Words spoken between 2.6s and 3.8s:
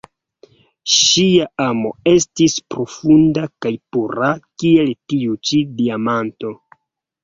profunda kaj